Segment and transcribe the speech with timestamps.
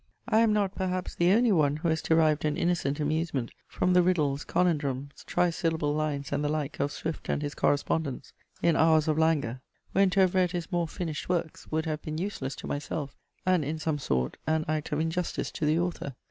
[0.27, 4.01] I am not perhaps the only one who has derived an innocent amusement from the
[4.01, 8.33] riddles, conundrums, tri syllable lines, and the like, of Swift and his correspondents,
[8.63, 9.61] in hours of languor,
[9.91, 13.63] when to have read his more finished works would have been useless to myself, and,
[13.63, 16.15] in some sort, an act of injustice to the author.